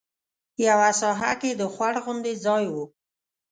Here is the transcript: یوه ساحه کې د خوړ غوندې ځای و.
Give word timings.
یوه 0.67 0.89
ساحه 1.01 1.31
کې 1.41 1.51
د 1.53 1.61
خوړ 1.73 1.93
غوندې 2.03 2.33
ځای 2.45 2.65
و. 2.73 2.75